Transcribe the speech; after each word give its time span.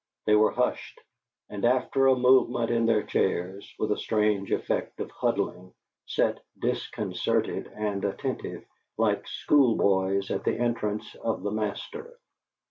They 0.25 0.33
were 0.35 0.49
hushed, 0.49 0.99
and 1.47 1.63
after 1.63 2.07
a 2.07 2.15
movement 2.15 2.71
in 2.71 2.87
their 2.87 3.03
chairs, 3.03 3.71
with 3.77 3.91
a 3.91 3.97
strange 3.99 4.51
effect 4.51 4.99
of 4.99 5.11
huddling, 5.11 5.75
sat 6.07 6.39
disconcerted 6.57 7.67
and 7.75 8.03
attentive, 8.03 8.65
like 8.97 9.27
school 9.27 9.75
boys 9.75 10.31
at 10.31 10.43
the 10.43 10.57
entrance 10.57 11.13
of 11.13 11.43
the 11.43 11.51
master. 11.51 12.17